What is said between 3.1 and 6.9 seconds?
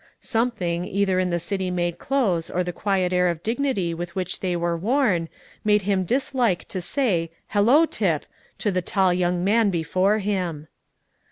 air of dignity with which they were worn, made him dislike to